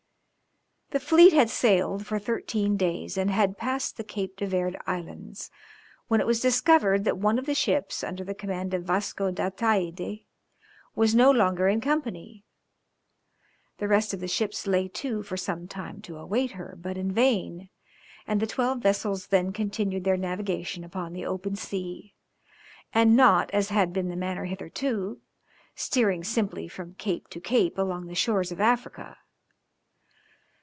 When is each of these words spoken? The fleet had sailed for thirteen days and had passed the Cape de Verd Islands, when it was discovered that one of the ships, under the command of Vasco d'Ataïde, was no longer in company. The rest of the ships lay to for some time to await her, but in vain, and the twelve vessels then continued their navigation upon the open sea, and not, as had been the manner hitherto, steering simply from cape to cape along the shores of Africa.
The 0.93 0.99
fleet 0.99 1.31
had 1.31 1.49
sailed 1.49 2.05
for 2.05 2.19
thirteen 2.19 2.75
days 2.75 3.17
and 3.17 3.31
had 3.31 3.57
passed 3.57 3.95
the 3.95 4.03
Cape 4.03 4.35
de 4.35 4.45
Verd 4.45 4.75
Islands, 4.85 5.49
when 6.09 6.19
it 6.19 6.27
was 6.27 6.41
discovered 6.41 7.05
that 7.05 7.17
one 7.17 7.39
of 7.39 7.45
the 7.45 7.55
ships, 7.55 8.03
under 8.03 8.25
the 8.25 8.33
command 8.35 8.73
of 8.73 8.83
Vasco 8.83 9.31
d'Ataïde, 9.31 10.25
was 10.93 11.15
no 11.15 11.31
longer 11.31 11.69
in 11.69 11.79
company. 11.79 12.43
The 13.77 13.87
rest 13.87 14.13
of 14.13 14.19
the 14.19 14.27
ships 14.27 14.67
lay 14.67 14.89
to 14.89 15.23
for 15.23 15.37
some 15.37 15.65
time 15.65 16.01
to 16.01 16.17
await 16.17 16.51
her, 16.51 16.75
but 16.77 16.97
in 16.97 17.09
vain, 17.13 17.69
and 18.27 18.41
the 18.41 18.45
twelve 18.45 18.79
vessels 18.79 19.27
then 19.27 19.53
continued 19.53 20.03
their 20.03 20.17
navigation 20.17 20.83
upon 20.83 21.13
the 21.13 21.25
open 21.25 21.55
sea, 21.55 22.15
and 22.93 23.15
not, 23.15 23.49
as 23.53 23.69
had 23.69 23.93
been 23.93 24.09
the 24.09 24.17
manner 24.17 24.43
hitherto, 24.43 25.21
steering 25.73 26.21
simply 26.25 26.67
from 26.67 26.95
cape 26.95 27.29
to 27.29 27.39
cape 27.39 27.77
along 27.77 28.07
the 28.07 28.13
shores 28.15 28.51
of 28.51 28.59
Africa. 28.59 29.15